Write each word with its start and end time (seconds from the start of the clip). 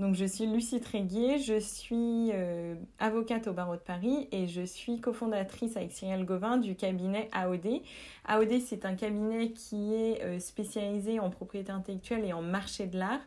Donc 0.00 0.14
je 0.14 0.24
suis 0.24 0.46
Lucie 0.46 0.80
Tréguier, 0.80 1.38
je 1.38 1.60
suis 1.60 2.30
euh, 2.32 2.74
avocate 2.98 3.48
au 3.48 3.52
barreau 3.52 3.74
de 3.74 3.82
Paris 3.82 4.28
et 4.32 4.46
je 4.46 4.62
suis 4.62 4.98
cofondatrice 4.98 5.76
avec 5.76 5.92
Cyril 5.92 6.24
Gauvin 6.24 6.56
du 6.56 6.74
cabinet 6.74 7.28
AOD. 7.32 7.82
AOD 8.24 8.60
c'est 8.66 8.86
un 8.86 8.94
cabinet 8.94 9.50
qui 9.50 9.92
est 9.92 10.22
euh, 10.22 10.38
spécialisé 10.38 11.20
en 11.20 11.28
propriété 11.28 11.70
intellectuelle 11.70 12.24
et 12.24 12.32
en 12.32 12.40
marché 12.40 12.86
de 12.86 12.98
l'art. 12.98 13.20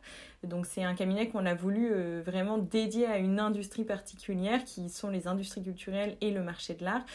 Donc 0.44 0.66
c'est 0.66 0.84
un 0.84 0.94
cabinet 0.94 1.30
qu'on 1.30 1.46
a 1.46 1.54
voulu 1.54 1.89
euh, 1.91 2.21
vraiment 2.26 2.57
dédier 2.57 3.05
à 3.05 3.18
une 3.18 3.39
industrie 3.39 3.84
particulière 3.84 4.63
qui 4.66 4.90
sont 4.90 5.09
les 5.09 5.27
industries 5.27 5.63
culturelles 5.63 6.18
et 6.22 6.31
le 6.31 6.44
marché 6.44 6.73
de 6.73 6.84
l'art 6.84 7.05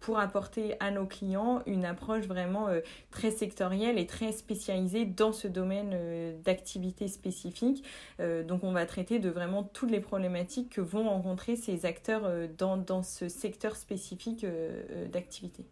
pour 0.00 0.18
apporter 0.18 0.74
à 0.80 0.90
nos 0.90 1.06
clients 1.06 1.62
une 1.66 1.84
approche 1.84 2.26
vraiment 2.26 2.68
très 3.10 3.30
sectorielle 3.30 3.98
et 3.98 4.06
très 4.06 4.32
spécialisée 4.32 5.04
dans 5.04 5.32
ce 5.32 5.46
domaine 5.48 5.96
d'activité 6.42 7.08
spécifique. 7.08 7.84
donc 8.18 8.64
on 8.64 8.72
va 8.72 8.86
traiter 8.86 9.18
de 9.18 9.28
vraiment 9.30 9.62
toutes 9.62 9.90
les 9.90 10.00
problématiques 10.00 10.70
que 10.70 10.80
vont 10.80 11.08
rencontrer 11.08 11.56
ces 11.56 11.86
acteurs 11.86 12.22
euh, 12.24 12.46
dans, 12.58 12.76
dans 12.76 13.02
ce 13.02 13.28
secteur 13.28 13.76
spécifique 13.76 14.44
euh, 14.44 14.82
euh, 14.90 15.08
d'activité. 15.08 15.64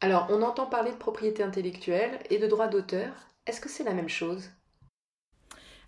Alors, 0.00 0.26
on 0.30 0.42
entend 0.42 0.66
parler 0.66 0.90
de 0.90 0.96
propriété 0.96 1.42
intellectuelle 1.42 2.18
et 2.30 2.38
de 2.38 2.46
droit 2.46 2.68
d'auteur. 2.68 3.12
Est-ce 3.46 3.60
que 3.60 3.68
c'est 3.68 3.84
la 3.84 3.94
même 3.94 4.08
chose? 4.08 4.50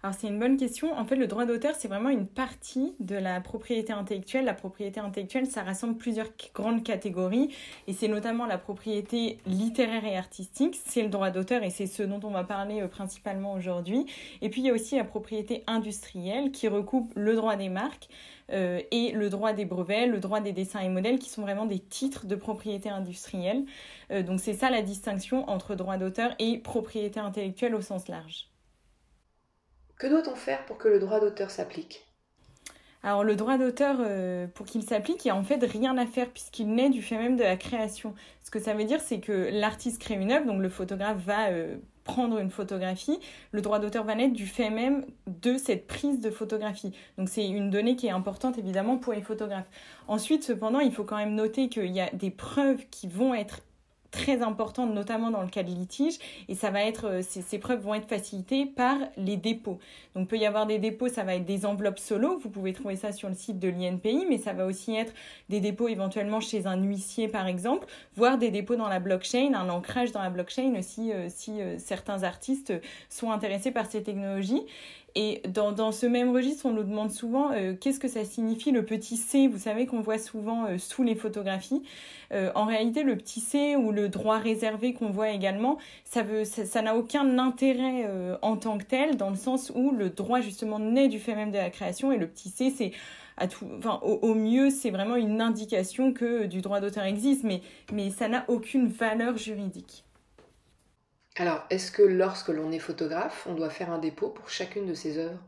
Alors 0.06 0.16
c'est 0.16 0.28
une 0.28 0.38
bonne 0.38 0.56
question. 0.56 0.96
En 0.96 1.05
fait, 1.05 1.16
le 1.16 1.27
droit 1.27 1.46
d'auteur, 1.46 1.74
c'est 1.77 1.88
vraiment 1.88 2.10
une 2.10 2.28
partie 2.28 2.95
de 3.01 3.16
la 3.16 3.41
propriété 3.41 3.92
intellectuelle. 3.92 4.45
La 4.45 4.55
propriété 4.55 5.00
intellectuelle, 5.00 5.47
ça 5.47 5.64
rassemble 5.64 5.97
plusieurs 5.97 6.28
grandes 6.55 6.84
catégories 6.84 7.53
et 7.89 7.92
c'est 7.92 8.06
notamment 8.06 8.47
la 8.47 8.56
propriété 8.56 9.39
littéraire 9.47 10.05
et 10.05 10.17
artistique, 10.17 10.78
c'est 10.86 11.03
le 11.03 11.08
droit 11.08 11.30
d'auteur 11.30 11.64
et 11.64 11.70
c'est 11.70 11.89
ce 11.89 12.05
dont 12.05 12.20
on 12.22 12.30
va 12.30 12.45
parler 12.45 12.83
euh, 12.83 12.86
principalement 12.86 13.55
aujourd'hui. 13.55 14.06
Et 14.42 14.48
puis 14.48 14.61
il 14.61 14.69
y 14.69 14.70
a 14.70 14.75
aussi 14.75 14.95
la 14.95 15.03
propriété 15.03 15.64
industrielle 15.67 16.52
qui 16.52 16.69
recoupe 16.69 17.12
le 17.17 17.34
droit 17.34 17.56
des 17.56 17.69
marques, 17.69 18.08
euh, 18.52 18.80
et 18.92 19.11
le 19.11 19.28
droit 19.28 19.52
des 19.55 19.64
brevets, 19.64 20.06
le 20.06 20.20
droit 20.20 20.39
des 20.39 20.52
dessins 20.52 20.78
et 20.78 20.89
modèles, 20.89 21.19
qui 21.19 21.30
sont 21.30 21.42
vraiment 21.42 21.67
des 21.67 21.80
titres 21.80 22.27
de 22.27 22.36
propriété 22.36 22.89
industrielle. 22.91 23.64
Euh, 24.12 24.23
donc 24.23 24.39
c'est 24.39 24.55
ça 24.55 24.70
la 24.70 24.83
distinction 24.83 25.50
entre 25.50 25.75
droit 25.75 25.97
d'auteur 25.97 26.33
et 26.39 26.58
propriété 26.58 27.19
intellectuelle 27.19 27.75
au 27.75 27.80
sens 27.80 28.06
large. 28.06 28.47
Que 29.98 30.06
doit-on 30.06 30.34
faire 30.34 30.64
pour 30.66 30.77
que 30.77 30.89
le 30.89 30.98
droit 30.98 31.20
d'auteur 31.20 31.50
s'applique? 31.50 32.06
Alors 33.02 33.25
le 33.25 33.36
droit 33.36 33.56
d'auteur, 33.56 33.97
euh, 34.00 34.47
pour 34.48 34.66
qu'il 34.66 34.83
s'applique, 34.83 35.25
il 35.25 35.28
n'y 35.28 35.33
a 35.33 35.36
en 35.36 35.44
fait 35.44 35.62
rien 35.64 35.97
à 35.97 36.06
faire 36.06 36.28
puisqu'il 36.28 36.75
naît 36.75 36.91
du 36.91 37.02
fait 37.02 37.16
même 37.16 37.36
de 37.36 37.44
la 37.44 37.56
création. 37.56 38.14
Ce 38.42 38.50
que 38.50 38.58
ça 38.58 38.74
veut 38.74 38.84
dire, 38.84 39.00
c'est 39.00 39.20
que 39.20 39.48
l'artiste 39.52 40.00
crée 40.00 40.14
une 40.14 40.33
œuvre, 40.33 40.44
donc 40.44 40.61
le 40.61 40.69
photographe 40.69 41.19
va 41.19 41.50
euh, 41.50 41.77
prendre 42.05 42.39
une 42.39 42.50
photographie, 42.50 43.19
le 43.52 43.61
droit 43.62 43.78
d'auteur 43.78 44.05
va 44.05 44.14
naître 44.14 44.34
du 44.34 44.47
fait 44.47 44.70
même 44.70 45.05
de 45.27 45.56
cette 45.56 45.86
prise 45.86 46.20
de 46.20 46.30
photographie. 46.30 46.92
Donc 47.17 47.28
c'est 47.28 47.47
une 47.47 47.70
donnée 47.70 47.97
qui 47.97 48.06
est 48.06 48.11
importante 48.11 48.58
évidemment 48.58 48.97
pour 48.97 49.12
les 49.12 49.22
photographes. 49.22 49.69
Ensuite, 50.08 50.44
cependant, 50.44 50.80
il 50.80 50.92
faut 50.92 51.05
quand 51.05 51.17
même 51.17 51.34
noter 51.34 51.69
qu'il 51.69 51.92
y 51.92 52.00
a 52.00 52.11
des 52.11 52.30
preuves 52.30 52.84
qui 52.91 53.08
vont 53.08 53.34
être 53.34 53.61
très 54.17 54.42
importante, 54.42 54.92
notamment 54.95 55.31
dans 55.31 55.42
le 55.42 55.48
cas 55.48 55.62
de 55.62 55.70
litige, 55.70 56.19
et 56.48 56.55
ça 56.55 56.70
va 56.70 56.83
être, 56.83 57.06
euh, 57.06 57.22
ces, 57.22 57.59
preuves 57.59 57.81
vont 57.81 57.95
être 57.95 58.09
facilitées 58.09 58.67
par 58.67 58.97
les 59.17 59.36
dépôts. 59.36 59.78
Donc, 60.14 60.28
peut 60.28 60.39
y 60.39 60.47
avoir 60.47 60.67
des 60.67 60.78
dépôts, 60.78 61.08
ça 61.08 61.23
va 61.23 61.34
être 61.34 61.45
des 61.45 61.67
enveloppes 61.67 61.98
solo, 61.98 62.39
vous 62.39 62.48
pouvez 62.48 62.73
trouver 62.73 62.97
ça 62.97 63.12
sur 63.12 63.28
le 63.28 63.34
site 63.34 63.58
de 63.58 63.69
l'INPI, 63.69 64.27
mais 64.28 64.39
ça 64.39 64.53
va 64.53 64.67
aussi 64.67 64.95
être 64.95 65.12
des 65.48 65.61
dépôts 65.61 65.89
éventuellement 65.89 66.41
chez 66.41 66.67
un 66.67 66.83
huissier, 66.83 67.28
par 67.28 67.47
exemple, 67.47 67.86
voire 68.17 68.39
des 68.39 68.51
dépôts 68.51 68.77
dans 68.77 68.89
la 68.89 69.01
blockchain, 69.01 69.52
un 69.55 69.68
ancrage 69.68 70.13
dans 70.13 70.23
la 70.23 70.30
blockchain 70.30 70.74
aussi, 70.79 71.13
euh, 71.13 71.29
si 71.29 71.61
euh, 71.61 71.79
certains 71.79 72.23
artistes 72.23 72.73
sont 73.11 73.30
intéressés 73.30 73.70
par 73.70 73.86
ces 73.86 74.02
technologies. 74.02 74.64
Et 75.18 75.40
dans, 75.48 75.72
dans, 75.72 75.92
ce 75.92 76.04
même 76.04 76.30
registre, 76.30 76.66
on 76.66 76.72
nous 76.72 76.82
demande 76.82 77.10
souvent 77.10 77.50
euh, 77.50 77.72
qu'est-ce 77.74 77.98
que 77.98 78.06
ça 78.06 78.22
signifie 78.27 78.70
le 78.70 78.84
petit 78.84 79.16
c, 79.16 79.48
vous 79.48 79.58
savez 79.58 79.86
qu'on 79.86 80.02
voit 80.02 80.18
souvent 80.18 80.66
euh, 80.66 80.77
sous 80.77 81.02
les 81.02 81.14
photographies. 81.14 81.82
Euh, 82.32 82.52
en 82.54 82.66
réalité, 82.66 83.02
le 83.02 83.16
petit 83.16 83.40
c 83.40 83.77
ou 83.77 83.92
le 83.92 84.10
droit 84.10 84.36
réservé 84.36 84.92
qu'on 84.92 85.08
voit 85.08 85.30
également, 85.30 85.78
ça 86.04 86.22
n'a 86.22 86.44
ça, 86.44 86.94
aucun 86.94 87.38
intérêt 87.38 88.06
en 88.42 88.58
tant 88.58 88.77
que 88.77 88.84
tel, 88.84 89.16
dans 89.16 89.30
le 89.30 89.36
sens 89.36 89.72
où 89.74 89.90
le 89.90 90.10
droit 90.10 90.42
justement 90.42 90.78
naît 90.78 91.08
du 91.08 91.18
fait 91.18 91.34
même 91.34 91.50
de 91.50 91.56
la 91.56 91.70
création 91.70 92.12
et 92.12 92.18
le 92.18 92.27
petit 92.27 92.50
c, 92.50 92.70
c'est 92.77 92.92
à 93.38 93.48
tout, 93.48 93.66
enfin, 93.78 94.00
au, 94.02 94.18
au 94.20 94.34
mieux, 94.34 94.68
c'est 94.68 94.90
vraiment 94.90 95.16
une 95.16 95.40
indication 95.40 96.12
que 96.12 96.44
du 96.44 96.60
droit 96.60 96.80
d'auteur 96.80 97.04
existe, 97.04 97.42
mais, 97.42 97.62
mais 97.90 98.10
ça 98.10 98.28
n'a 98.28 98.44
aucune 98.48 98.86
valeur 98.88 99.38
juridique. 99.38 100.05
Alors, 101.36 101.64
est-ce 101.70 101.92
que 101.92 102.02
lorsque 102.02 102.48
l'on 102.48 102.73
est 102.73 102.79
photographe, 102.79 103.47
on 103.47 103.55
doit 103.55 103.70
faire 103.70 103.91
un 103.91 103.98
dépôt 103.98 104.29
pour 104.29 104.51
chacune 104.51 104.86
de 104.86 104.92
ses 104.95 105.17
œuvres? 105.19 105.41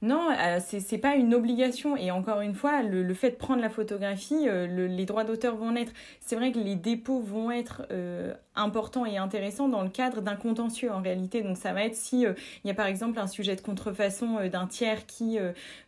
Non, 0.00 0.30
euh, 0.30 0.60
ce 0.60 0.78
c'est 0.78 0.98
pas 0.98 1.16
une 1.16 1.34
obligation. 1.34 1.96
Et 1.96 2.10
encore 2.12 2.40
une 2.40 2.54
fois, 2.54 2.82
le, 2.82 3.12
fait 3.14 3.30
de 3.30 3.36
prendre 3.36 3.60
la 3.60 3.68
photographie, 3.68 4.48
euh, 4.48 4.86
les 4.86 5.06
droits 5.06 5.24
d'auteur 5.24 5.56
vont 5.56 5.72
naître. 5.72 5.92
C'est 6.20 6.36
vrai 6.36 6.52
que 6.52 6.58
les 6.58 6.76
dépôts 6.76 7.20
vont 7.20 7.50
être 7.50 7.82
euh, 7.90 8.32
importants 8.54 9.04
et 9.06 9.16
intéressants 9.16 9.68
dans 9.68 9.82
le 9.82 9.88
cadre 9.88 10.20
d'un 10.20 10.36
contentieux 10.36 10.92
en 10.92 11.02
réalité. 11.02 11.42
Donc 11.42 11.56
ça 11.56 11.72
va 11.72 11.84
être 11.84 11.96
si 11.96 12.22
il 12.22 12.68
y 12.68 12.70
a 12.70 12.74
par 12.74 12.86
exemple 12.86 13.18
un 13.18 13.26
sujet 13.26 13.56
de 13.56 13.60
contrefaçon 13.60 14.48
d'un 14.48 14.66
tiers 14.66 15.06
qui 15.06 15.38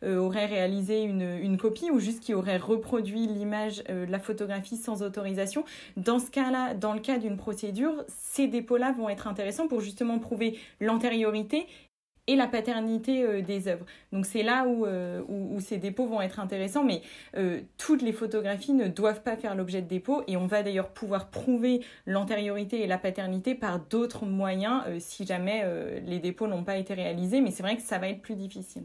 aurait 0.04 0.46
réalisé 0.46 1.02
une, 1.02 1.38
une, 1.42 1.56
copie 1.56 1.90
ou 1.90 1.98
juste 1.98 2.20
qui 2.20 2.34
aurait 2.34 2.56
reproduit 2.56 3.26
l'image, 3.26 3.82
la 3.88 4.18
photographie 4.18 4.76
sans 4.76 5.02
autorisation. 5.02 5.64
Dans 5.96 6.18
ce 6.18 6.30
cas-là, 6.30 6.74
dans 6.74 6.94
le 6.94 7.00
cas 7.00 7.18
d'une 7.18 7.36
procédure, 7.36 8.04
ces 8.08 8.46
dépôts-là 8.46 8.92
vont 8.92 9.08
être 9.08 9.26
intéressants 9.26 9.68
pour 9.68 9.80
justement 9.80 10.18
prouver 10.18 10.58
l'antériorité 10.80 11.66
et 12.30 12.36
la 12.36 12.46
paternité 12.46 13.24
euh, 13.24 13.42
des 13.42 13.66
œuvres. 13.66 13.84
Donc 14.12 14.24
c'est 14.24 14.44
là 14.44 14.64
où, 14.64 14.86
euh, 14.86 15.20
où, 15.28 15.58
ces 15.60 15.78
dépôts 15.78 16.06
vont 16.06 16.20
être 16.20 16.38
intéressants, 16.38 16.84
mais 16.84 17.02
euh, 17.36 17.60
toutes 17.76 18.02
les 18.02 18.12
photographies 18.12 18.72
ne 18.72 18.86
doivent 18.86 19.22
pas 19.22 19.36
faire 19.36 19.56
l'objet 19.56 19.82
de 19.82 19.88
dépôts 19.88 20.22
et 20.28 20.36
on 20.36 20.46
va 20.46 20.62
d'ailleurs 20.62 20.90
pouvoir 20.90 21.30
prouver 21.30 21.84
l'antériorité 22.06 22.82
et 22.82 22.86
la 22.86 22.98
paternité 22.98 23.56
par 23.56 23.80
d'autres 23.80 24.26
moyens 24.26 24.84
si 25.00 25.26
jamais 25.26 25.64
les 26.06 26.20
dépôts 26.20 26.46
n'ont 26.46 26.64
pas 26.64 26.76
été 26.76 26.94
réalisés, 26.94 27.40
mais 27.40 27.50
c'est 27.50 27.62
vrai 27.62 27.76
que 27.76 27.82
ça 27.82 27.98
va 27.98 28.08
être 28.08 28.22
plus 28.22 28.36
difficile. 28.36 28.84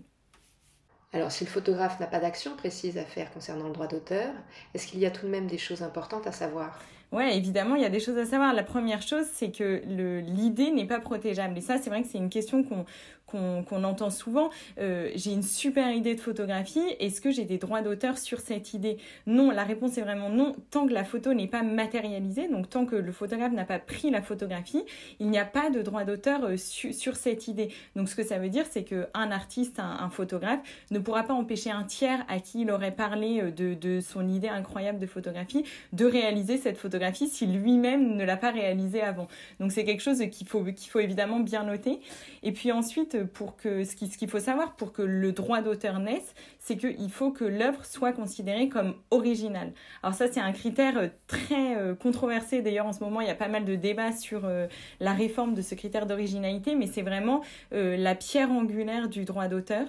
Alors, 1.13 1.31
si 1.31 1.45
le 1.45 1.49
photographe 1.49 1.99
n'a 1.99 2.07
pas 2.07 2.19
d'action 2.19 2.55
précise 2.55 2.97
à 2.97 3.05
faire 3.05 3.31
concernant 3.31 3.67
le 3.67 3.73
droit 3.73 3.87
d'auteur, 3.87 4.33
est-ce 4.73 4.87
qu'il 4.87 4.99
y 4.99 5.05
a 5.05 5.11
tout 5.11 5.25
de 5.25 5.31
même 5.31 5.47
des 5.47 5.57
choses 5.57 5.81
importantes 5.81 6.27
à 6.27 6.31
savoir? 6.31 6.79
Ouais, 7.11 7.37
évidemment, 7.37 7.75
il 7.75 7.81
y 7.81 7.85
a 7.85 7.89
des 7.89 8.01
choses 8.01 8.17
à 8.17 8.25
savoir. 8.25 8.53
La 8.53 8.63
première 8.63 9.01
chose, 9.01 9.25
c'est 9.31 9.51
que 9.51 9.81
l'idée 9.85 10.71
n'est 10.71 10.87
pas 10.87 10.99
protégeable. 10.99 11.57
Et 11.57 11.61
ça, 11.61 11.77
c'est 11.77 11.89
vrai 11.89 12.01
que 12.01 12.07
c'est 12.09 12.17
une 12.17 12.29
question 12.29 12.63
qu'on 12.63 12.85
qu'on 13.25 13.83
entend 13.83 14.09
souvent. 14.09 14.49
Euh, 14.79 15.09
j'ai 15.15 15.31
une 15.31 15.43
super 15.43 15.91
idée 15.91 16.15
de 16.15 16.19
photographie, 16.19 16.83
est-ce 16.99 17.21
que 17.21 17.31
j'ai 17.31 17.45
des 17.45 17.57
droits 17.57 17.81
d'auteur 17.81 18.17
sur 18.17 18.39
cette 18.39 18.73
idée? 18.73 18.97
Non, 19.25 19.51
la 19.51 19.63
réponse 19.63 19.97
est 19.97 20.01
vraiment 20.01 20.29
non, 20.29 20.55
tant 20.69 20.87
que 20.87 20.93
la 20.93 21.03
photo 21.03 21.33
n'est 21.33 21.47
pas 21.47 21.63
matérialisée, 21.63 22.47
donc 22.47 22.69
tant 22.69 22.85
que 22.85 22.95
le 22.95 23.11
photographe 23.11 23.53
n'a 23.53 23.65
pas 23.65 23.79
pris 23.79 24.11
la 24.11 24.21
photographie, 24.21 24.83
il 25.19 25.29
n'y 25.29 25.39
a 25.39 25.45
pas 25.45 25.69
de 25.69 25.81
droit 25.81 26.03
d'auteur 26.03 26.43
euh, 26.45 26.57
sur 26.57 27.15
cette 27.15 27.47
idée. 27.47 27.69
Donc 27.95 28.09
ce 28.09 28.15
que 28.15 28.23
ça 28.23 28.37
veut 28.37 28.49
dire, 28.49 28.65
c'est 28.69 28.83
qu'un 28.83 29.31
artiste, 29.31 29.79
un, 29.79 30.09
photographe, 30.09 30.59
ne 30.91 30.99
pourra 30.99 31.23
pas 31.23 31.33
empêcher 31.33 31.71
un 31.71 31.83
tiers 31.83 32.23
à 32.27 32.39
qui 32.39 32.61
il 32.61 32.71
aurait 32.71 32.95
parlé 32.95 33.41
euh, 33.41 33.75
de, 33.75 33.99
son 33.99 34.27
idée 34.29 34.47
incroyable 34.47 34.99
de 34.99 35.07
photographie 35.07 35.63
de 35.93 36.05
réaliser 36.05 36.57
cette 36.57 36.77
photographie 36.77 37.27
si 37.27 37.47
lui-même 37.47 38.15
ne 38.15 38.23
l'a 38.23 38.37
pas 38.37 38.51
réalisée 38.51 39.01
avant. 39.01 39.27
Donc 39.59 39.71
c'est 39.71 39.83
quelque 39.83 40.01
chose 40.01 40.21
qu'il 40.31 40.47
faut, 40.47 40.63
qu'il 40.63 40.89
faut 40.89 40.99
évidemment 40.99 41.39
bien 41.39 41.63
noter. 41.63 41.99
Et 42.43 42.51
puis 42.51 42.71
ensuite, 42.71 43.14
pour 43.23 43.55
que 43.55 43.83
ce 43.83 43.95
qu'il 43.95 44.29
faut 44.29 44.39
savoir 44.39 44.75
pour 44.75 44.93
que 44.93 45.01
le 45.01 45.31
droit 45.31 45.61
d'auteur 45.61 45.99
naisse, 45.99 46.33
c'est 46.59 46.77
qu'il 46.77 47.11
faut 47.11 47.31
que 47.31 47.43
l'œuvre 47.43 47.85
soit 47.85 48.11
considérée 48.11 48.69
comme 48.69 48.95
originale. 49.11 49.71
Alors 50.01 50.15
ça, 50.15 50.27
c'est 50.31 50.39
un 50.39 50.51
critère 50.51 50.97
euh, 50.97 51.07
très 51.27 51.77
euh, 51.77 51.93
controversé. 51.93 52.61
D'ailleurs, 52.61 52.87
en 52.87 52.93
ce 52.93 53.03
moment, 53.03 53.21
il 53.21 53.27
y 53.27 53.31
a 53.31 53.35
pas 53.35 53.47
mal 53.47 53.65
de 53.65 53.75
débats 53.75 54.11
sur 54.11 54.45
euh, 54.45 54.67
la 54.99 55.13
réforme 55.13 55.53
de 55.53 55.61
ce 55.61 55.75
critère 55.75 56.07
d'originalité, 56.07 56.75
mais 56.75 56.87
c'est 56.87 57.01
vraiment 57.01 57.41
la 57.71 58.15
pierre 58.15 58.51
angulaire 58.51 59.09
du 59.09 59.25
droit 59.25 59.47
d'auteur. 59.47 59.87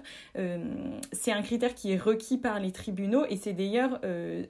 c'est 1.12 1.32
un 1.32 1.42
critère 1.42 1.74
qui 1.74 1.92
est 1.92 1.96
requis 1.96 2.38
par 2.38 2.58
les 2.58 2.72
tribunaux 2.72 3.24
et 3.28 3.36
c'est 3.36 3.52
d'ailleurs 3.52 4.00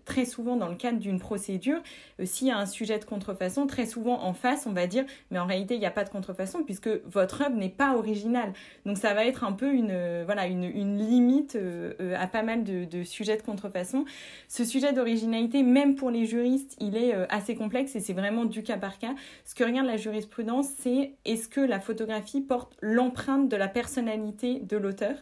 très 0.04 0.24
souvent 0.24 0.56
dans 0.56 0.68
le 0.68 0.74
cadre 0.74 0.98
d'une 0.98 1.18
procédure, 1.18 1.80
s'il 2.24 2.48
y 2.48 2.50
a 2.50 2.58
un 2.58 2.66
sujet 2.66 2.98
de 2.98 3.04
contrefaçon, 3.04 3.66
très 3.66 3.86
souvent 3.86 4.22
en 4.22 4.32
face, 4.32 4.66
on 4.66 4.72
va 4.72 4.86
dire, 4.86 5.04
mais 5.30 5.38
en 5.38 5.46
réalité, 5.46 5.74
il 5.74 5.80
n'y 5.80 5.86
a 5.86 5.90
pas 5.90 6.04
de 6.04 6.10
contrefaçon 6.10 6.62
puisque 6.64 6.88
votre 7.04 7.42
œuvre 7.42 7.56
n'est 7.56 7.68
pas 7.68 7.96
originale. 7.96 8.52
Donc 8.84 8.98
ça 8.98 9.14
va 9.14 9.24
être 9.26 9.44
un 9.44 9.52
peu 9.52 9.72
une, 9.72 10.22
voilà, 10.24 10.46
une, 10.46 10.64
une 10.64 10.98
limite 10.98 11.58
à 12.16 12.26
pas 12.26 12.42
mal 12.42 12.64
de, 12.64 13.02
sujets 13.04 13.36
de 13.36 13.42
contrefaçon. 13.42 14.04
Ce 14.48 14.64
sujet 14.64 14.92
d'originalité, 14.92 15.62
même 15.62 15.96
pour 15.96 16.10
les 16.10 16.26
juristes, 16.26 16.76
il 16.80 16.96
est 16.96 17.14
euh, 17.14 17.26
assez 17.28 17.54
complexe 17.54 17.96
et 17.96 18.00
c'est 18.00 18.12
vraiment 18.12 18.44
du 18.44 18.62
cas 18.62 18.76
par 18.76 18.98
cas. 18.98 19.14
Ce 19.44 19.54
que 19.54 19.64
regarde 19.64 19.86
la 19.86 19.96
jurisprudence, 19.96 20.68
c'est 20.78 21.12
est-ce 21.24 21.48
que 21.48 21.60
la 21.60 21.80
photographie 21.80 22.40
porte 22.40 22.76
l'empreinte 22.80 23.48
de 23.48 23.56
la 23.56 23.68
personnalité 23.68 24.60
de 24.60 24.76
l'auteur? 24.76 25.16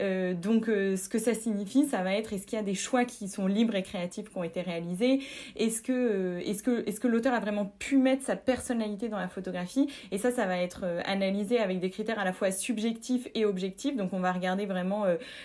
Euh, 0.00 0.34
donc 0.34 0.68
euh, 0.68 0.96
ce 0.96 1.08
que 1.08 1.18
ça 1.18 1.34
signifie, 1.34 1.86
ça 1.86 2.02
va 2.02 2.14
être 2.14 2.32
est-ce 2.32 2.46
qu'il 2.46 2.56
y 2.56 2.60
a 2.60 2.64
des 2.64 2.74
choix 2.74 3.04
qui 3.04 3.28
sont 3.28 3.46
libres 3.46 3.74
et 3.74 3.82
créatifs 3.82 4.30
qui 4.30 4.38
ont 4.38 4.44
été 4.44 4.60
réalisés? 4.60 5.20
Est-ce 5.56 5.82
que, 5.82 6.38
est-ce 6.44 6.62
que, 6.62 6.88
est-ce 6.88 7.00
que 7.00 7.08
l'auteur 7.08 7.34
a 7.34 7.40
vraiment 7.40 7.66
pu 7.78 7.96
mettre 7.96 8.24
sa 8.24 8.36
personnalité 8.36 9.08
dans 9.08 9.18
la 9.18 9.28
photographie? 9.28 9.88
Et 10.12 10.18
ça, 10.18 10.30
ça 10.30 10.46
va 10.46 10.58
être 10.58 10.84
analysé 11.04 11.58
avec 11.58 11.80
des 11.80 11.90
critères 11.90 12.18
à 12.18 12.24
la 12.24 12.32
fois 12.32 12.50
subjectifs 12.50 12.87
subjectif 12.88 13.28
et 13.34 13.44
objectif. 13.44 13.96
Donc 13.96 14.12
on 14.12 14.20
va 14.20 14.32
regarder 14.32 14.66
vraiment 14.66 15.04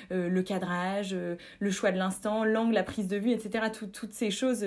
le 0.09 0.41
cadrage, 0.41 1.15
le 1.59 1.71
choix 1.71 1.91
de 1.91 1.97
l'instant, 1.97 2.45
l'angle, 2.45 2.73
la 2.73 2.83
prise 2.83 3.07
de 3.07 3.17
vue, 3.17 3.31
etc. 3.31 3.65
toutes 3.71 4.13
ces 4.13 4.31
choses, 4.31 4.65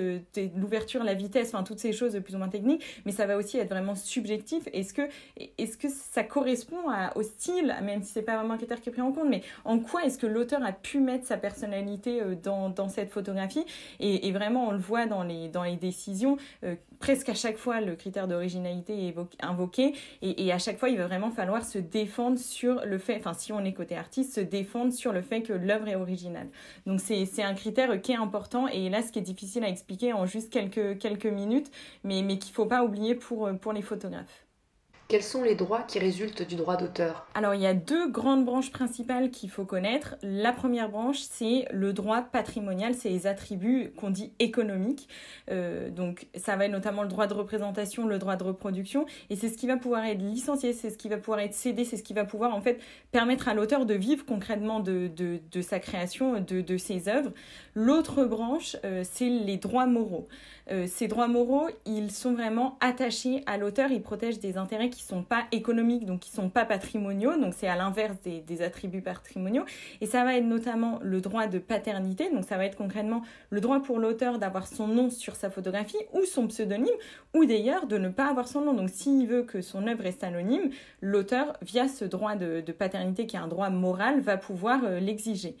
l'ouverture, 0.55 1.03
la 1.03 1.13
vitesse, 1.13 1.53
enfin 1.53 1.63
toutes 1.63 1.79
ces 1.79 1.93
choses 1.93 2.19
plus 2.23 2.35
ou 2.35 2.37
moins 2.37 2.49
techniques. 2.49 2.83
Mais 3.05 3.11
ça 3.11 3.25
va 3.25 3.37
aussi 3.37 3.57
être 3.57 3.69
vraiment 3.69 3.95
subjectif. 3.95 4.67
Est-ce 4.73 4.93
que, 4.93 5.01
est 5.37 5.77
que 5.77 5.87
ça 5.89 6.23
correspond 6.23 6.77
au 7.15 7.23
style, 7.23 7.75
même 7.83 8.01
si 8.03 8.11
c'est 8.11 8.21
pas 8.21 8.37
vraiment 8.37 8.53
un 8.53 8.57
critère 8.57 8.81
qui 8.81 8.89
est 8.89 8.91
pris 8.91 9.01
en 9.01 9.11
compte, 9.11 9.29
mais 9.29 9.41
en 9.65 9.79
quoi 9.79 10.05
est-ce 10.05 10.17
que 10.17 10.27
l'auteur 10.27 10.63
a 10.63 10.71
pu 10.71 10.99
mettre 10.99 11.25
sa 11.25 11.37
personnalité 11.37 12.21
dans, 12.43 12.89
cette 12.89 13.11
photographie? 13.11 13.65
Et, 13.99 14.31
vraiment, 14.31 14.67
on 14.67 14.71
le 14.71 14.77
voit 14.77 15.05
dans 15.05 15.23
les, 15.23 15.49
décisions, 15.79 16.37
euh, 16.63 16.75
presque 16.99 17.29
à 17.29 17.33
chaque 17.33 17.57
fois, 17.57 17.81
le 17.81 17.95
critère 17.95 18.27
d'originalité 18.27 19.07
est 19.07 19.15
invoqué. 19.43 19.93
Et, 20.21 20.51
à 20.51 20.57
chaque 20.57 20.77
fois, 20.77 20.89
il 20.89 20.97
va 20.97 21.07
vraiment 21.07 21.31
falloir 21.31 21.63
se 21.63 21.77
défendre 21.77 22.37
sur 22.37 22.66
le 22.85 22.97
fait, 22.97 23.17
enfin, 23.17 23.33
si 23.33 23.51
on 23.53 23.63
est 23.63 23.73
côté 23.73 23.95
artiste, 23.95 24.33
se 24.33 24.41
défendre 24.41 24.93
sur 24.93 25.13
le 25.13 25.21
fait 25.21 25.41
que 25.41 25.53
l'œuvre 25.53 25.87
est 25.87 25.95
originale. 25.95 26.47
Donc, 26.85 26.99
c'est 26.99 27.43
un 27.43 27.53
critère 27.53 28.01
qui 28.01 28.11
est 28.11 28.17
important 28.17 28.67
et 28.67 28.89
là, 28.89 29.01
ce 29.01 29.11
qui 29.11 29.19
est 29.19 29.23
difficile 29.23 29.63
à 29.63 29.69
expliquer 29.69 30.13
en 30.13 30.25
juste 30.25 30.51
quelques, 30.51 30.97
quelques 30.99 31.25
minutes, 31.25 31.71
mais, 32.03 32.21
mais 32.21 32.37
qu'il 32.37 32.51
ne 32.51 32.55
faut 32.55 32.65
pas 32.65 32.83
oublier 32.83 33.15
pour, 33.15 33.49
pour 33.59 33.73
les 33.73 33.81
photographes. 33.81 34.46
Quels 35.09 35.23
sont 35.23 35.41
les 35.41 35.55
droits 35.55 35.83
qui 35.83 35.99
résultent 35.99 36.45
du 36.45 36.55
droit 36.55 36.75
d'auteur? 36.75 37.25
Alors 37.33 37.55
il 37.55 37.61
y 37.61 37.65
a 37.65 37.73
deux 37.73 38.09
grandes 38.09 38.43
branches 38.43 38.71
principales 38.71 39.31
qu'il 39.31 39.49
faut 39.49 39.63
connaître. 39.63 40.15
La 40.21 40.51
première 40.51 40.89
branche, 40.89 41.19
c'est 41.19 41.65
le 41.71 41.93
droit 41.93 42.23
patrimonial, 42.23 42.93
c'est 42.93 43.07
les 43.07 43.25
attributs 43.25 43.93
qu'on 43.95 44.09
dit 44.09 44.33
économiques. 44.39 45.07
Euh, 45.49 45.89
donc 45.89 46.27
ça 46.35 46.57
va 46.57 46.65
être 46.65 46.73
notamment 46.73 47.03
le 47.03 47.07
droit 47.07 47.27
de 47.27 47.33
représentation, 47.33 48.05
le 48.05 48.19
droit 48.19 48.35
de 48.35 48.43
reproduction, 48.43 49.05
et 49.29 49.37
c'est 49.37 49.47
ce 49.47 49.55
qui 49.55 49.65
va 49.65 49.77
pouvoir 49.77 50.03
être 50.03 50.21
licencié, 50.21 50.73
c'est 50.73 50.89
ce 50.89 50.97
qui 50.97 51.07
va 51.07 51.15
pouvoir 51.15 51.39
être 51.39 51.53
cédé, 51.53 51.85
c'est 51.85 51.95
ce 51.95 52.03
qui 52.03 52.13
va 52.13 52.25
pouvoir 52.25 52.53
en 52.53 52.59
fait 52.59 52.81
permettre 53.13 53.47
à 53.47 53.53
l'auteur 53.53 53.85
de 53.85 53.93
vivre 53.93 54.25
concrètement 54.25 54.81
de, 54.81 55.07
de, 55.07 55.61
sa 55.61 55.79
création, 55.79 56.41
de, 56.41 56.59
de, 56.59 56.77
ses 56.77 57.07
œuvres. 57.07 57.31
L'autre 57.75 58.25
branche, 58.25 58.75
euh, 58.83 59.03
c'est 59.09 59.29
les 59.29 59.55
droits 59.55 59.85
moraux. 59.85 60.27
Euh, 60.69 60.85
ces 60.85 61.07
droits 61.07 61.29
moraux, 61.29 61.69
ils 61.85 62.11
sont 62.11 62.33
vraiment 62.33 62.77
attachés 62.81 63.41
à 63.45 63.57
l'auteur, 63.57 63.89
ils 63.91 64.01
protègent 64.01 64.39
des 64.39 64.57
intérêts 64.57 64.89
qui 64.89 64.96
sont 65.03 65.23
pas 65.23 65.45
économiques, 65.51 66.05
donc 66.05 66.21
qui 66.21 66.31
sont 66.31 66.49
pas 66.49 66.65
patrimoniaux, 66.65 67.37
donc 67.37 67.53
c'est 67.55 67.67
à 67.67 67.75
l'inverse 67.75 68.15
des, 68.23 68.61
attributs 68.61 69.01
patrimoniaux. 69.01 69.65
Et 70.01 70.05
ça 70.05 70.23
va 70.23 70.35
être 70.35 70.45
notamment 70.45 70.99
le 71.01 71.21
droit 71.21 71.47
de 71.47 71.59
paternité, 71.59 72.31
donc 72.31 72.45
ça 72.45 72.57
va 72.57 72.65
être 72.65 72.77
concrètement 72.77 73.21
le 73.49 73.61
droit 73.61 73.81
pour 73.81 73.99
l'auteur 73.99 74.39
d'avoir 74.39 74.67
son 74.67 74.87
nom 74.87 75.09
sur 75.09 75.35
sa 75.35 75.49
photographie 75.49 75.97
ou 76.13 76.23
son 76.25 76.47
pseudonyme, 76.47 76.87
ou 77.35 77.45
d'ailleurs 77.45 77.85
de 77.85 77.97
ne 77.97 78.09
pas 78.09 78.29
avoir 78.29 78.47
son 78.47 78.61
nom. 78.61 78.73
Donc 78.73 78.89
s'il 78.89 79.27
veut 79.27 79.43
que 79.43 79.61
son 79.61 79.87
œuvre 79.87 80.03
reste 80.03 80.23
anonyme, 80.23 80.71
l'auteur, 81.01 81.53
via 81.61 81.87
ce 81.87 82.05
droit 82.05 82.35
de, 82.35 82.61
de, 82.61 82.71
paternité 82.71 83.27
qui 83.27 83.35
est 83.35 83.39
un 83.39 83.47
droit 83.47 83.69
moral, 83.69 84.21
va 84.21 84.37
pouvoir 84.37 84.81
euh, 84.83 84.99
l'exiger. 84.99 85.55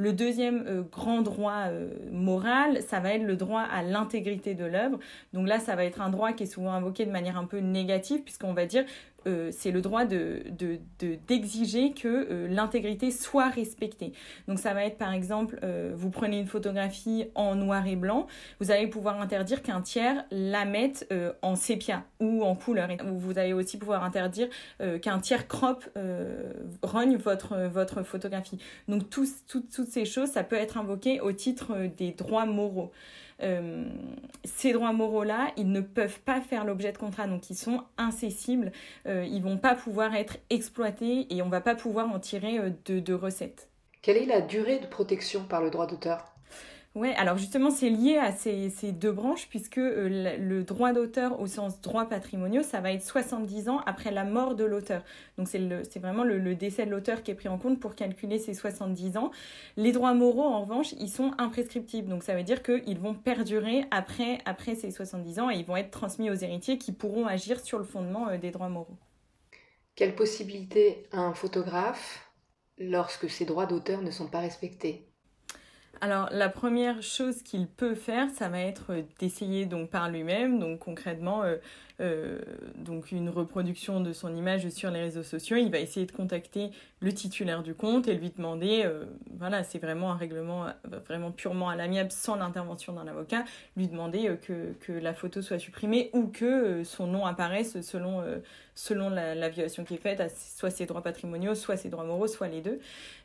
Le 0.00 0.14
deuxième 0.14 0.64
euh, 0.66 0.80
grand 0.80 1.20
droit 1.20 1.66
euh, 1.66 1.90
moral, 2.10 2.80
ça 2.80 3.00
va 3.00 3.12
être 3.12 3.22
le 3.22 3.36
droit 3.36 3.60
à 3.60 3.82
l'intégrité 3.82 4.54
de 4.54 4.64
l'œuvre. 4.64 4.98
Donc 5.34 5.46
là, 5.46 5.58
ça 5.58 5.76
va 5.76 5.84
être 5.84 6.00
un 6.00 6.08
droit 6.08 6.32
qui 6.32 6.44
est 6.44 6.46
souvent 6.46 6.72
invoqué 6.72 7.04
de 7.04 7.10
manière 7.10 7.36
un 7.36 7.44
peu 7.44 7.58
négative, 7.58 8.22
puisqu'on 8.22 8.54
va 8.54 8.64
dire 8.64 8.86
euh, 9.26 9.50
c'est 9.52 9.70
le 9.70 9.80
droit 9.80 10.04
de, 10.04 10.42
d'exiger 11.26 11.92
que 11.92 12.08
euh, 12.08 12.48
l'intégrité 12.48 13.10
soit 13.10 13.48
respectée. 13.48 14.12
Donc 14.48 14.58
ça 14.58 14.74
va 14.74 14.84
être 14.84 14.98
par 14.98 15.12
exemple, 15.12 15.58
euh, 15.62 15.92
vous 15.94 16.10
prenez 16.10 16.38
une 16.38 16.46
photographie 16.46 17.26
en 17.34 17.54
noir 17.54 17.86
et 17.86 17.96
blanc, 17.96 18.26
vous 18.60 18.70
allez 18.70 18.86
pouvoir 18.86 19.20
interdire 19.20 19.62
qu'un 19.62 19.80
tiers 19.80 20.24
la 20.30 20.64
mette 20.64 21.12
en 21.42 21.54
sépia 21.54 22.04
ou 22.20 22.44
en 22.44 22.54
couleur. 22.54 22.88
vous 23.04 23.38
allez 23.38 23.52
aussi 23.52 23.78
pouvoir 23.78 24.04
interdire 24.04 24.48
qu'un 25.02 25.18
tiers 25.18 25.46
crop 25.48 25.88
rogne 26.82 27.16
votre, 27.16 27.56
votre 27.68 28.02
photographie. 28.02 28.58
Donc 28.88 29.08
toutes 29.10 29.90
ces 29.90 30.04
choses, 30.04 30.30
ça 30.30 30.44
peut 30.44 30.56
être 30.56 30.78
invoqué 30.78 31.20
au 31.20 31.32
titre 31.32 31.76
des 31.96 32.12
droits 32.12 32.46
moraux. 32.46 32.92
Euh, 33.42 33.84
ces 34.44 34.72
droits 34.72 34.92
moraux-là, 34.92 35.52
ils 35.56 35.70
ne 35.70 35.80
peuvent 35.80 36.20
pas 36.20 36.40
faire 36.40 36.64
l'objet 36.64 36.92
de 36.92 36.98
contrat, 36.98 37.26
donc 37.26 37.50
ils 37.50 37.56
sont 37.56 37.82
incessibles, 37.98 38.72
euh, 39.06 39.24
ils 39.24 39.42
vont 39.42 39.58
pas 39.58 39.74
pouvoir 39.74 40.14
être 40.14 40.38
exploités 40.50 41.26
et 41.34 41.42
on 41.42 41.48
va 41.48 41.60
pas 41.60 41.74
pouvoir 41.74 42.08
en 42.08 42.18
tirer 42.18 42.58
euh, 42.58 42.70
de 42.88 43.14
recettes. 43.14 43.68
Quelle 44.02 44.16
est 44.16 44.26
la 44.26 44.40
durée 44.40 44.78
de 44.78 44.86
protection 44.86 45.44
par 45.44 45.60
le 45.60 45.70
droit 45.70 45.86
d'auteur? 45.86 46.24
Ouais, 46.96 47.14
alors 47.14 47.38
justement, 47.38 47.70
c'est 47.70 47.88
lié 47.88 48.16
à 48.16 48.32
ces, 48.32 48.68
ces, 48.68 48.90
deux 48.90 49.12
branches, 49.12 49.48
puisque 49.48 49.78
euh, 49.78 50.36
le 50.36 50.64
droit 50.64 50.92
d'auteur, 50.92 51.38
au 51.40 51.46
sens 51.46 51.80
droit 51.80 52.08
patrimoniaux, 52.08 52.64
ça 52.64 52.80
va 52.80 52.90
être 52.92 53.04
70 53.04 53.68
ans 53.68 53.78
après 53.86 54.10
la 54.10 54.24
mort 54.24 54.56
de 54.56 54.64
l'auteur. 54.64 55.04
Donc 55.38 55.46
c'est 55.46 56.00
vraiment 56.00 56.24
le, 56.24 56.56
décès 56.56 56.86
de 56.86 56.90
l'auteur 56.90 57.22
qui 57.22 57.30
est 57.30 57.36
pris 57.36 57.48
en 57.48 57.58
compte 57.58 57.78
pour 57.78 57.94
calculer 57.94 58.40
ces 58.40 58.54
70 58.54 59.18
ans. 59.18 59.30
Les 59.76 59.92
droits 59.92 60.14
moraux, 60.14 60.42
en 60.42 60.62
revanche, 60.62 60.92
ils 60.98 61.10
sont 61.10 61.30
imprescriptibles. 61.38 62.08
Donc 62.08 62.24
ça 62.24 62.34
veut 62.34 62.42
dire 62.42 62.60
qu'ils 62.60 62.98
vont 62.98 63.14
perdurer 63.14 63.84
après, 63.92 64.40
après 64.44 64.74
ces 64.74 64.90
70 64.90 65.38
ans 65.38 65.48
et 65.48 65.58
ils 65.58 65.64
vont 65.64 65.76
être 65.76 65.92
transmis 65.92 66.28
aux 66.28 66.34
héritiers 66.34 66.76
qui 66.76 66.90
pourront 66.90 67.26
agir 67.26 67.60
sur 67.60 67.78
le 67.78 67.84
fondement 67.84 68.28
euh, 68.30 68.36
des 68.36 68.50
droits 68.50 68.68
moraux. 68.68 68.98
Quelle 69.94 70.16
possibilité 70.16 71.06
a 71.12 71.20
un 71.20 71.34
photographe 71.34 72.32
lorsque 72.78 73.30
ses 73.30 73.44
droits 73.44 73.66
d'auteur 73.66 74.02
ne 74.02 74.10
sont 74.10 74.26
pas 74.26 74.40
respectés? 74.40 75.09
Alors 76.00 76.28
la 76.32 76.48
première 76.48 77.02
chose 77.02 77.42
qu'il 77.42 77.66
peut 77.66 77.94
faire, 77.94 78.28
ça 78.30 78.48
va 78.48 78.60
être 78.60 78.94
d'essayer 79.18 79.66
donc 79.66 79.90
par 79.90 80.10
lui-même, 80.10 80.58
donc 80.58 80.78
concrètement 80.78 81.42
euh, 81.42 81.56
donc 82.76 83.12
une 83.12 83.28
reproduction 83.28 84.00
de 84.00 84.12
son 84.12 84.34
image 84.34 84.68
sur 84.70 84.90
les 84.90 85.00
réseaux 85.00 85.22
sociaux. 85.22 85.56
Il 85.56 85.70
va 85.70 85.78
essayer 85.78 86.06
de 86.06 86.12
contacter 86.12 86.70
le 87.00 87.12
titulaire 87.12 87.62
du 87.62 87.74
compte 87.74 88.08
et 88.08 88.14
lui 88.14 88.30
demander, 88.30 88.82
euh, 88.84 89.04
voilà, 89.38 89.64
c'est 89.64 89.78
vraiment 89.78 90.12
un 90.12 90.16
règlement 90.16 90.66
vraiment 91.06 91.30
purement 91.30 91.68
à 91.68 91.76
l'amiable 91.76 92.10
sans 92.10 92.36
l'intervention 92.36 92.92
d'un 92.92 93.06
avocat, 93.06 93.44
lui 93.76 93.88
demander 93.88 94.36
que, 94.42 94.72
que, 94.80 94.92
la 94.92 95.14
photo 95.14 95.40
soit 95.42 95.58
supprimée 95.58 96.10
ou 96.12 96.26
que 96.26 96.84
son 96.84 97.06
nom 97.06 97.26
apparaisse 97.26 97.80
selon 97.80 98.22
selon 98.80 99.10
la, 99.10 99.48
violation 99.50 99.84
qui 99.84 99.94
est 99.94 99.98
faite, 99.98 100.22
soit 100.56 100.70
ses 100.70 100.86
droits 100.86 101.02
patrimoniaux, 101.02 101.54
soit 101.54 101.76
ses 101.76 101.90
droits 101.90 102.04
moraux, 102.04 102.26
soit 102.26 102.48
les 102.48 102.62
deux. 102.62 102.80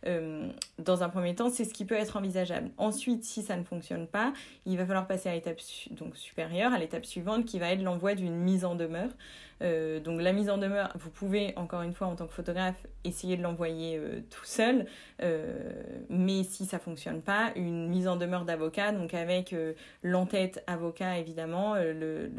Euh, 0.06 0.50
dans 0.80 1.02
un 1.02 1.08
premier 1.08 1.34
temps, 1.34 1.50
c'est 1.50 1.64
ce 1.64 1.74
qui 1.74 1.86
peut 1.86 1.96
être 1.96 2.18
envisageable. 2.18 2.72
Ensuite, 2.78 3.24
si 3.24 3.42
ça 3.42 3.56
ne 3.56 3.64
fonctionne 3.64 4.06
pas, 4.06 4.34
il 4.66 4.78
va 4.78 4.86
falloir 4.86 5.08
passer 5.08 5.30
à 5.30 5.34
l'étape 5.34 5.62
donc 5.92 6.18
supérieure, 6.18 6.74
à 6.74 6.78
l'étape 6.78 7.06
suivante, 7.06 7.46
qui 7.46 7.58
va 7.58 7.72
être 7.72 7.82
l'envoi 7.82 8.16
d'une 8.16 8.36
mise 8.36 8.65
demeure. 8.74 9.12
Euh, 9.62 10.00
donc 10.00 10.22
la 10.22 10.34
mise 10.34 10.50
en 10.50 10.58
demeure, 10.58 10.92
vous 10.96 11.10
pouvez 11.10 11.54
encore 11.56 11.82
une 11.82 11.94
fois 11.94 12.08
en 12.08 12.16
tant 12.16 12.28
que 12.28 12.34
photographe 12.34 12.86
essayer 13.04 13.38
de 13.38 13.44
l'envoyer 13.44 13.98
euh, 13.98 14.20
tout 14.30 14.44
seul, 14.44 14.86
euh, 15.22 15.72
mais 16.10 16.44
si 16.44 16.66
ça 16.66 16.80
fonctionne 16.80 17.22
pas, 17.22 17.52
une 17.56 17.88
mise 17.88 18.08
en 18.08 18.18
demeure 18.18 18.44
d'avocat, 18.44 18.92
donc 18.92 19.14
avec 19.14 19.56
l'entête 20.04 20.64
avocat 20.68 21.20
évidemment, 21.20 21.76
le, 21.76 22.30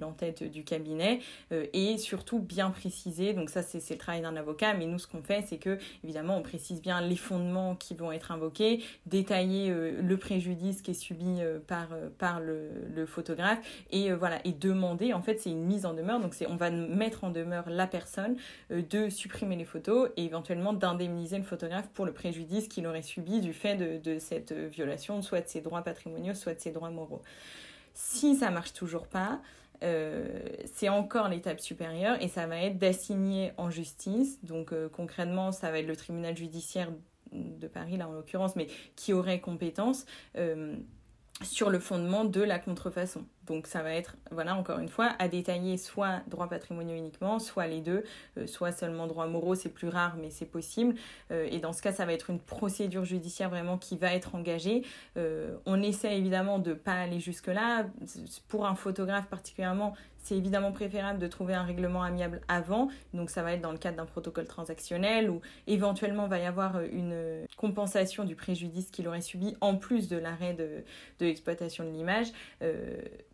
l'entête 0.00 0.42
du 0.44 0.64
cabinet, 0.64 1.20
et 1.50 1.98
surtout 1.98 2.38
bien 2.38 2.70
préciser, 2.70 3.34
donc 3.34 3.50
ça 3.50 3.62
c'est, 3.62 3.90
le 3.90 3.98
travail 3.98 4.22
d'un 4.22 4.36
avocat, 4.36 4.74
mais 4.74 4.86
nous 4.86 4.98
ce 4.98 5.06
qu'on 5.06 5.22
fait 5.22 5.44
c'est 5.46 5.58
que 5.58 5.78
évidemment 6.04 6.38
on 6.38 6.42
précise 6.42 6.80
bien 6.80 7.00
les 7.00 7.16
fondements 7.16 7.74
qui 7.74 7.94
vont 7.94 8.12
être 8.12 8.32
invoqués, 8.32 8.82
détailler 9.06 9.70
le 9.70 10.16
préjudice 10.16 10.82
qui 10.82 10.92
est 10.92 10.94
subi 10.94 11.40
par, 11.66 11.88
par 12.18 12.40
le, 12.40 12.70
le 12.94 13.06
photographe, 13.06 13.58
et 13.90 14.12
voilà, 14.12 14.38
et 14.44 14.52
demander, 14.52 15.12
en 15.12 15.22
fait 15.22 15.40
c'est 15.40 15.50
mise 15.56 15.86
en 15.86 15.94
demeure, 15.94 16.20
donc 16.20 16.34
c'est 16.34 16.46
on 16.46 16.56
va 16.56 16.70
mettre 16.70 17.24
en 17.24 17.30
demeure 17.30 17.68
la 17.68 17.86
personne 17.86 18.36
euh, 18.70 18.82
de 18.82 19.08
supprimer 19.08 19.56
les 19.56 19.64
photos 19.64 20.10
et 20.16 20.24
éventuellement 20.24 20.72
d'indemniser 20.72 21.38
le 21.38 21.44
photographe 21.44 21.88
pour 21.88 22.06
le 22.06 22.12
préjudice 22.12 22.68
qu'il 22.68 22.86
aurait 22.86 23.02
subi 23.02 23.40
du 23.40 23.52
fait 23.52 23.76
de, 23.76 24.18
cette 24.18 24.52
violation, 24.52 25.22
soit 25.22 25.40
de 25.40 25.48
ses 25.48 25.60
droits 25.60 25.82
patrimoniaux, 25.82 26.34
soit 26.34 26.54
de 26.54 26.60
ses 26.60 26.70
droits 26.70 26.90
moraux. 26.90 27.22
Si 27.94 28.36
ça 28.36 28.50
marche 28.50 28.72
toujours 28.72 29.06
pas, 29.06 29.40
euh, 29.82 30.26
c'est 30.72 30.88
encore 30.88 31.28
l'étape 31.28 31.60
supérieure 31.60 32.16
et 32.22 32.28
ça 32.28 32.46
va 32.46 32.58
être 32.58 32.78
d'assigner 32.78 33.52
en 33.56 33.70
justice. 33.70 34.38
Donc 34.42 34.72
euh, 34.72 34.88
concrètement, 34.88 35.52
ça 35.52 35.70
va 35.70 35.78
être 35.78 35.86
le 35.86 35.96
tribunal 35.96 36.36
judiciaire 36.36 36.90
de 37.32 37.66
Paris, 37.66 37.96
là 37.96 38.08
en 38.08 38.12
l'occurrence, 38.12 38.56
mais 38.56 38.68
qui 38.94 39.12
aurait 39.12 39.40
compétence 39.40 40.06
sur 41.42 41.68
le 41.68 41.78
fondement 41.78 42.24
de 42.24 42.40
la 42.40 42.58
contrefaçon. 42.58 43.26
Donc 43.46 43.66
ça 43.66 43.82
va 43.82 43.92
être, 43.92 44.16
voilà, 44.30 44.56
encore 44.56 44.78
une 44.78 44.88
fois, 44.88 45.10
à 45.18 45.28
détailler 45.28 45.76
soit 45.76 46.20
droits 46.26 46.48
patrimoniaux 46.48 46.96
uniquement, 46.96 47.38
soit 47.38 47.66
les 47.66 47.80
deux, 47.80 48.04
euh, 48.38 48.46
soit 48.46 48.72
seulement 48.72 49.06
droits 49.06 49.26
moraux, 49.26 49.54
c'est 49.54 49.68
plus 49.68 49.88
rare, 49.88 50.16
mais 50.20 50.30
c'est 50.30 50.46
possible. 50.46 50.94
Euh, 51.30 51.48
et 51.50 51.58
dans 51.58 51.72
ce 51.72 51.82
cas, 51.82 51.92
ça 51.92 52.04
va 52.04 52.12
être 52.12 52.30
une 52.30 52.40
procédure 52.40 53.04
judiciaire 53.04 53.50
vraiment 53.50 53.78
qui 53.78 53.96
va 53.96 54.14
être 54.14 54.34
engagée. 54.34 54.82
Euh, 55.16 55.56
on 55.64 55.82
essaie 55.82 56.16
évidemment 56.18 56.58
de 56.58 56.70
ne 56.70 56.74
pas 56.74 56.94
aller 56.94 57.20
jusque-là. 57.20 57.86
Pour 58.48 58.66
un 58.66 58.74
photographe 58.74 59.26
particulièrement, 59.26 59.94
c'est 60.18 60.36
évidemment 60.36 60.72
préférable 60.72 61.20
de 61.20 61.26
trouver 61.28 61.54
un 61.54 61.62
règlement 61.62 62.02
amiable 62.02 62.40
avant. 62.48 62.88
Donc 63.14 63.30
ça 63.30 63.44
va 63.44 63.52
être 63.52 63.60
dans 63.60 63.70
le 63.70 63.78
cadre 63.78 63.98
d'un 63.98 64.06
protocole 64.06 64.48
transactionnel 64.48 65.30
où 65.30 65.40
éventuellement 65.68 66.26
va 66.26 66.40
y 66.40 66.44
avoir 66.46 66.80
une 66.80 67.46
compensation 67.56 68.24
du 68.24 68.34
préjudice 68.34 68.90
qu'il 68.90 69.06
aurait 69.06 69.20
subi 69.20 69.54
en 69.60 69.76
plus 69.76 70.08
de 70.08 70.16
l'arrêt 70.16 70.52
de, 70.52 70.82
de 71.20 71.26
l'exploitation 71.26 71.84
de 71.84 71.90
l'image 71.90 72.32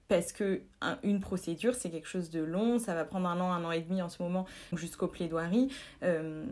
parce 0.09 0.33
que 0.33 0.63
une 1.03 1.21
procédure, 1.21 1.75
c'est 1.75 1.91
quelque 1.91 2.09
chose 2.09 2.31
de 2.31 2.43
long, 2.43 2.79
ça 2.79 2.95
va 2.95 3.05
prendre 3.05 3.29
un 3.29 3.41
an, 3.41 3.53
un 3.53 3.65
an 3.65 3.71
et 3.71 3.81
demi 3.81 4.03
en 4.03 4.09
ce 4.09 4.23
moment 4.23 4.47
jusqu'aux 4.73 5.07
plaidoiries. 5.07 5.69
Euh, 6.03 6.45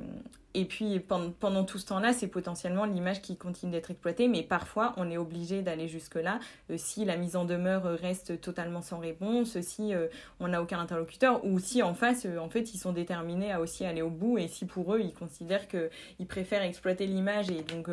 et 0.53 0.65
puis 0.65 0.99
pendant, 0.99 1.65
tout 1.65 1.79
ce 1.79 1.87
temps-là, 1.87 2.13
c'est 2.13 2.27
potentiellement 2.27 2.85
l'image 2.85 3.23
qui 3.23 3.37
continue 3.37 3.71
d'être 3.71 3.93
exploitée, 3.93 4.27
mais 4.27 4.43
parfois 4.43 4.95
on 4.97 5.09
est 5.09 5.17
obligé 5.17 5.63
d'aller 5.63 5.87
jusque-là 5.87 6.41
euh, 6.71 6.75
si 6.77 7.05
la 7.05 7.17
mise 7.17 7.37
en 7.37 7.45
demeure 7.45 7.85
reste 7.85 8.41
totalement 8.41 8.83
sans 8.83 8.99
réponse, 8.99 9.61
si 9.61 9.95
euh, 9.95 10.09
on 10.41 10.49
n'a 10.49 10.61
aucun 10.61 10.81
interlocuteur, 10.81 11.45
ou 11.45 11.61
si 11.61 11.83
en 11.83 11.95
face, 11.95 12.27
en 12.41 12.49
fait, 12.49 12.75
ils 12.75 12.79
sont 12.79 12.93
déterminés 12.93 13.53
à 13.53 13.61
aussi 13.61 13.85
aller 13.85 14.03
au 14.03 14.11
bout, 14.11 14.39
et 14.39 14.49
si 14.49 14.65
pour 14.65 14.95
eux, 14.95 15.01
ils 15.01 15.15
considèrent 15.15 15.69
qu'ils 15.69 16.27
préfèrent 16.27 16.63
exploiter 16.63 17.07
l'image 17.07 17.51
et 17.51 17.63
donc 17.63 17.89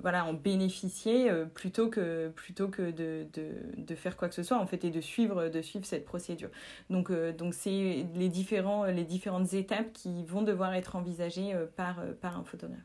voilà, 0.00 0.24
en 0.24 0.34
bénéficier 0.34 1.30
plutôt 1.54 1.88
que, 1.88 2.28
plutôt 2.28 2.68
que 2.68 2.90
de, 2.90 3.26
de, 3.76 3.94
faire 3.94 4.16
quoi 4.16 4.28
que 4.28 4.34
ce 4.34 4.42
soit, 4.42 4.58
en 4.58 4.66
fait, 4.66 4.84
et 4.84 4.90
de 4.90 5.00
suivre, 5.00 5.48
de 5.48 5.62
suivre 5.62 5.84
cette 5.84 6.04
procédure. 6.04 6.50
Donc 6.90 7.10
donc 7.34 7.54
c'est 7.54 8.06
les, 8.14 8.28
différents, 8.28 8.84
les 8.84 9.04
différentes 9.04 9.52
étapes 9.52 9.92
qui 9.92 10.24
vont 10.24 10.42
devoir 10.42 10.74
être 10.74 10.96
envisagées 10.96 11.54
euh, 11.54 11.66
par, 11.76 12.00
euh, 12.00 12.12
par 12.20 12.38
un 12.38 12.44
photographe. 12.44 12.80